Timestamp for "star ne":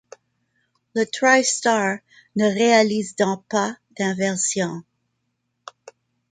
1.45-2.45